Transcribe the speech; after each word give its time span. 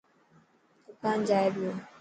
دڪان 0.87 1.17
جائي 1.27 1.49
پيو. 1.55 1.69